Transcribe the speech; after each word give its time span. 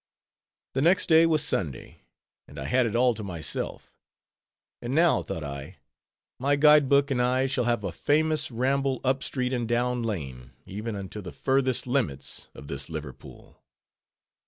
The 0.73 0.81
next 0.81 1.09
day 1.09 1.27
was 1.27 1.45
Sunday, 1.45 2.01
and 2.47 2.57
I 2.57 2.65
had 2.65 2.87
it 2.87 2.95
all 2.95 3.13
to 3.13 3.23
myself; 3.23 3.93
and 4.81 4.95
now, 4.95 5.21
thought 5.21 5.43
I, 5.43 5.75
my 6.39 6.55
guide 6.55 6.89
book 6.89 7.11
and 7.11 7.21
I 7.21 7.45
shall 7.45 7.65
have 7.65 7.83
a 7.83 7.91
famous 7.91 8.49
ramble 8.49 8.99
up 9.03 9.21
street 9.21 9.53
and 9.53 9.67
down 9.67 10.01
lane, 10.01 10.53
even 10.65 10.95
unto 10.95 11.21
the 11.21 11.31
furthest 11.31 11.85
limits 11.85 12.49
of 12.55 12.67
this 12.67 12.89
Liverpool. 12.89 13.61